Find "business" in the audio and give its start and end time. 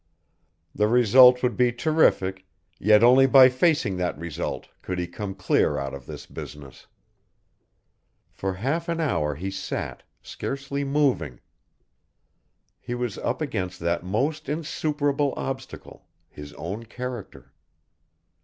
6.25-6.87